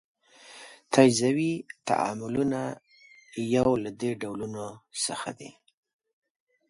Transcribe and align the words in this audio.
تجزیوي 0.93 1.53
تعاملونه 1.87 2.61
یو 3.55 3.67
له 3.83 3.89
دې 3.99 4.11
ډولونو 4.21 4.65
څخه 5.05 5.29
دي. 5.39 5.51